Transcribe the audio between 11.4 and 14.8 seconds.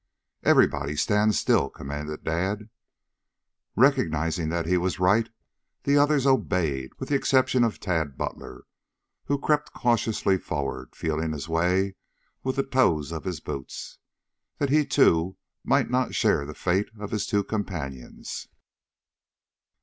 way with the toes of his boots, that